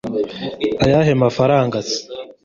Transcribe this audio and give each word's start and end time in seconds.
Ayahe 0.83 1.11
mafaranga 1.23 1.77
se 1.89 1.99